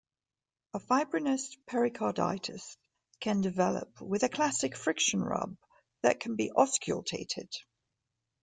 [0.73, 2.75] A fibrinous pericarditis
[3.19, 5.55] can develop with a classic friction rub
[6.01, 7.53] that can be auscultated.